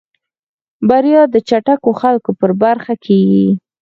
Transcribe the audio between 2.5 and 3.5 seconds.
برخه کېږي.